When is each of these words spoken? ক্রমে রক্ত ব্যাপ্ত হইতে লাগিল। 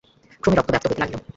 ক্রমে 0.43 0.55
রক্ত 0.57 0.69
ব্যাপ্ত 0.71 0.85
হইতে 0.87 1.01
লাগিল। 1.01 1.19